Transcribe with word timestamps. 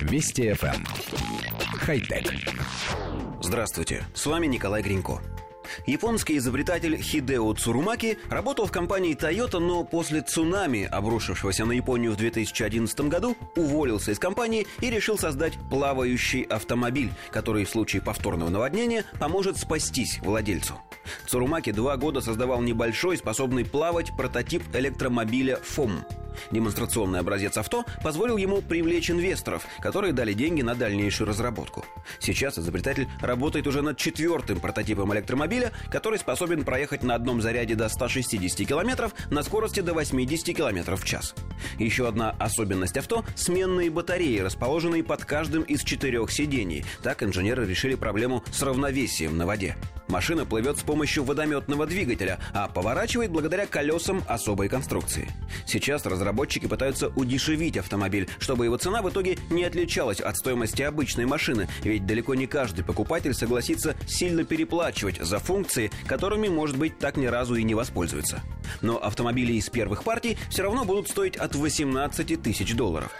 Вести 0.00 0.48
FM. 0.50 0.74
Эм. 0.74 0.84
Хай-тек. 1.78 2.32
Здравствуйте, 3.42 4.04
с 4.14 4.26
вами 4.26 4.46
Николай 4.46 4.82
Гринько. 4.82 5.20
Японский 5.86 6.36
изобретатель 6.38 6.96
Хидео 7.00 7.52
Цурумаки 7.54 8.18
работал 8.28 8.66
в 8.66 8.72
компании 8.72 9.16
Toyota, 9.16 9.58
но 9.58 9.84
после 9.84 10.20
цунами, 10.20 10.84
обрушившегося 10.84 11.64
на 11.64 11.72
Японию 11.72 12.12
в 12.12 12.16
2011 12.16 13.00
году, 13.02 13.36
уволился 13.56 14.12
из 14.12 14.18
компании 14.18 14.66
и 14.80 14.90
решил 14.90 15.18
создать 15.18 15.54
плавающий 15.70 16.42
автомобиль, 16.42 17.12
который 17.30 17.64
в 17.64 17.70
случае 17.70 18.02
повторного 18.02 18.50
наводнения 18.50 19.04
поможет 19.18 19.58
спастись 19.58 20.18
владельцу. 20.22 20.80
Цурумаки 21.26 21.72
два 21.72 21.96
года 21.96 22.20
создавал 22.20 22.62
небольшой, 22.62 23.16
способный 23.16 23.64
плавать 23.64 24.12
прототип 24.16 24.62
электромобиля 24.74 25.56
ФОМ. 25.62 26.04
Демонстрационный 26.50 27.20
образец 27.20 27.56
авто 27.56 27.84
позволил 28.02 28.36
ему 28.36 28.62
привлечь 28.62 29.10
инвесторов, 29.10 29.64
которые 29.80 30.12
дали 30.12 30.32
деньги 30.32 30.62
на 30.62 30.74
дальнейшую 30.74 31.28
разработку. 31.28 31.84
Сейчас 32.18 32.58
изобретатель 32.58 33.08
работает 33.20 33.66
уже 33.66 33.82
над 33.82 33.96
четвертым 33.96 34.60
прототипом 34.60 35.12
электромобиля, 35.14 35.72
который 35.90 36.18
способен 36.18 36.64
проехать 36.64 37.02
на 37.02 37.14
одном 37.14 37.40
заряде 37.40 37.74
до 37.74 37.88
160 37.88 38.66
км 38.66 39.10
на 39.30 39.42
скорости 39.42 39.80
до 39.80 39.94
80 39.94 40.56
км 40.56 40.96
в 40.96 41.04
час. 41.04 41.34
Еще 41.78 42.08
одна 42.08 42.30
особенность 42.38 42.96
авто– 42.96 43.24
сменные 43.34 43.90
батареи, 43.90 44.38
расположенные 44.38 45.04
под 45.04 45.24
каждым 45.24 45.62
из 45.62 45.82
четырех 45.82 46.30
сидений. 46.30 46.84
Так 47.02 47.22
инженеры 47.22 47.66
решили 47.66 47.94
проблему 47.94 48.42
с 48.52 48.62
равновесием 48.62 49.36
на 49.36 49.46
воде. 49.46 49.76
Машина 50.10 50.44
плывет 50.44 50.76
с 50.76 50.82
помощью 50.82 51.22
водометного 51.22 51.86
двигателя, 51.86 52.40
а 52.52 52.66
поворачивает 52.66 53.30
благодаря 53.30 53.66
колесам 53.66 54.24
особой 54.26 54.68
конструкции. 54.68 55.30
Сейчас 55.66 56.04
разработчики 56.04 56.66
пытаются 56.66 57.10
удешевить 57.10 57.76
автомобиль, 57.76 58.28
чтобы 58.40 58.64
его 58.64 58.76
цена 58.76 59.02
в 59.02 59.08
итоге 59.08 59.38
не 59.50 59.62
отличалась 59.62 60.18
от 60.18 60.36
стоимости 60.36 60.82
обычной 60.82 61.26
машины, 61.26 61.68
ведь 61.84 62.06
далеко 62.06 62.34
не 62.34 62.48
каждый 62.48 62.84
покупатель 62.84 63.34
согласится 63.34 63.94
сильно 64.08 64.42
переплачивать 64.42 65.20
за 65.20 65.38
функции, 65.38 65.92
которыми, 66.08 66.48
может 66.48 66.76
быть, 66.76 66.98
так 66.98 67.16
ни 67.16 67.26
разу 67.26 67.54
и 67.54 67.62
не 67.62 67.76
воспользуется. 67.76 68.40
Но 68.80 68.98
автомобили 68.98 69.52
из 69.52 69.70
первых 69.70 70.02
партий 70.02 70.36
все 70.48 70.64
равно 70.64 70.84
будут 70.84 71.08
стоить 71.08 71.36
от 71.36 71.54
18 71.54 72.42
тысяч 72.42 72.74
долларов. 72.74 73.12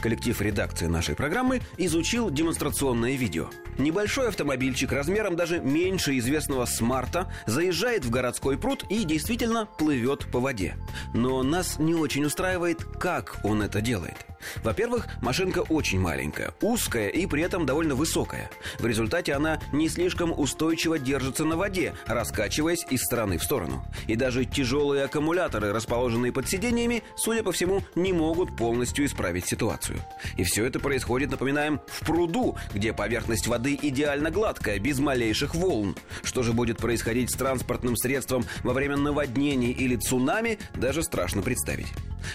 Коллектив 0.00 0.40
редакции 0.40 0.86
нашей 0.86 1.14
программы 1.14 1.60
изучил 1.76 2.30
демонстрационное 2.30 3.16
видео. 3.16 3.48
Небольшой 3.78 4.28
автомобильчик 4.28 4.92
размером 4.92 5.36
даже 5.36 5.60
меньше 5.60 6.16
известного 6.18 6.64
смарта 6.64 7.30
заезжает 7.46 8.04
в 8.04 8.10
городской 8.10 8.58
пруд 8.58 8.84
и 8.88 9.04
действительно 9.04 9.66
плывет 9.66 10.26
по 10.32 10.40
воде. 10.40 10.76
Но 11.12 11.42
нас 11.42 11.78
не 11.78 11.94
очень 11.94 12.24
устраивает, 12.24 12.82
как 12.84 13.40
он 13.44 13.62
это 13.62 13.80
делает. 13.80 14.29
Во-первых, 14.62 15.08
машинка 15.20 15.60
очень 15.60 16.00
маленькая, 16.00 16.52
узкая 16.60 17.08
и 17.08 17.26
при 17.26 17.42
этом 17.42 17.66
довольно 17.66 17.94
высокая. 17.94 18.50
В 18.78 18.86
результате 18.86 19.34
она 19.34 19.60
не 19.72 19.88
слишком 19.88 20.38
устойчиво 20.38 20.98
держится 20.98 21.44
на 21.44 21.56
воде, 21.56 21.94
раскачиваясь 22.06 22.86
из 22.90 23.02
стороны 23.02 23.38
в 23.38 23.44
сторону. 23.44 23.84
И 24.06 24.16
даже 24.16 24.44
тяжелые 24.44 25.04
аккумуляторы, 25.04 25.72
расположенные 25.72 26.32
под 26.32 26.48
сидениями, 26.48 27.02
судя 27.16 27.42
по 27.42 27.52
всему, 27.52 27.82
не 27.94 28.12
могут 28.12 28.56
полностью 28.56 29.04
исправить 29.04 29.46
ситуацию. 29.46 30.00
И 30.36 30.44
все 30.44 30.64
это 30.64 30.80
происходит, 30.80 31.30
напоминаем, 31.30 31.80
в 31.86 32.04
пруду, 32.04 32.56
где 32.74 32.92
поверхность 32.92 33.46
воды 33.46 33.78
идеально 33.80 34.30
гладкая, 34.30 34.78
без 34.78 34.98
малейших 34.98 35.54
волн. 35.54 35.96
Что 36.22 36.42
же 36.42 36.52
будет 36.52 36.78
происходить 36.78 37.30
с 37.30 37.36
транспортным 37.36 37.96
средством 37.96 38.44
во 38.62 38.72
время 38.72 38.96
наводнений 38.96 39.72
или 39.72 39.96
цунами, 39.96 40.58
даже 40.74 41.02
страшно 41.02 41.42
представить. 41.42 41.88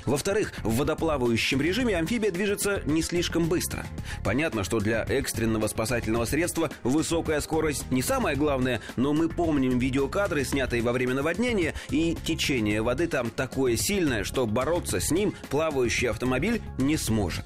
Во-вторых, 0.05 0.53
в 0.63 0.77
водоплавающем 0.77 1.61
режиме 1.61 1.97
амфибия 1.97 2.31
движется 2.31 2.81
не 2.85 3.01
слишком 3.01 3.47
быстро. 3.47 3.85
Понятно, 4.23 4.63
что 4.63 4.79
для 4.79 5.03
экстренного 5.03 5.67
спасательного 5.67 6.25
средства 6.25 6.69
высокая 6.83 7.41
скорость 7.41 7.89
не 7.91 8.01
самое 8.01 8.35
главное, 8.35 8.81
но 8.95 9.13
мы 9.13 9.29
помним 9.29 9.79
видеокадры, 9.79 10.43
снятые 10.43 10.81
во 10.81 10.91
время 10.91 11.13
наводнения, 11.13 11.73
и 11.89 12.17
течение 12.25 12.81
воды 12.81 13.07
там 13.07 13.29
такое 13.29 13.75
сильное, 13.77 14.23
что 14.23 14.45
бороться 14.45 14.99
с 14.99 15.11
ним 15.11 15.33
плавающий 15.49 16.09
автомобиль 16.09 16.61
не 16.77 16.97
сможет. 16.97 17.45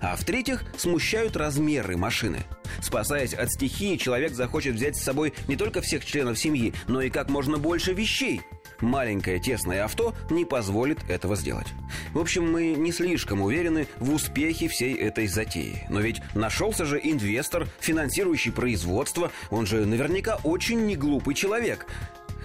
А 0.00 0.16
в-третьих, 0.16 0.64
смущают 0.76 1.36
размеры 1.36 1.96
машины. 1.96 2.44
Спасаясь 2.82 3.34
от 3.34 3.50
стихии, 3.50 3.96
человек 3.96 4.32
захочет 4.32 4.74
взять 4.74 4.96
с 4.96 5.02
собой 5.02 5.32
не 5.48 5.56
только 5.56 5.80
всех 5.80 6.04
членов 6.04 6.38
семьи, 6.38 6.74
но 6.86 7.00
и 7.00 7.10
как 7.10 7.30
можно 7.30 7.58
больше 7.58 7.92
вещей– 7.94 8.42
Маленькое 8.80 9.40
тесное 9.40 9.84
авто 9.84 10.14
не 10.30 10.44
позволит 10.44 10.98
этого 11.08 11.36
сделать. 11.36 11.66
В 12.12 12.18
общем, 12.18 12.50
мы 12.50 12.74
не 12.74 12.92
слишком 12.92 13.42
уверены 13.42 13.86
в 13.98 14.12
успехе 14.12 14.68
всей 14.68 14.94
этой 14.94 15.26
затеи. 15.26 15.84
Но 15.88 16.00
ведь 16.00 16.20
нашелся 16.34 16.84
же 16.84 17.00
инвестор, 17.02 17.66
финансирующий 17.80 18.52
производство. 18.52 19.30
Он 19.50 19.66
же 19.66 19.84
наверняка 19.84 20.38
очень 20.44 20.86
неглупый 20.86 21.34
человек. 21.34 21.86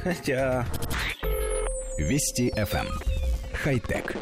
Хотя... 0.04 0.66
Вести 1.98 2.50
FM. 2.50 2.88
Эм. 2.88 2.88
Хай-тек. 3.54 4.16